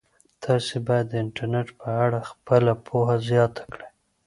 تاسي 0.43 0.77
باید 0.87 1.05
د 1.09 1.13
انټرنيټ 1.23 1.67
په 1.79 1.87
اړه 2.05 2.19
خپله 2.31 2.73
پوهه 2.87 3.15
زیاته 3.29 3.63
کړئ. 3.71 3.87